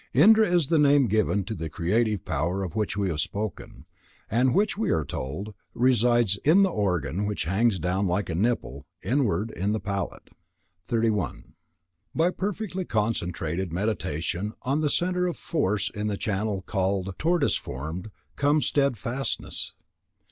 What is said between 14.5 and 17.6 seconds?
on the centre of force in the channel called the "tortoise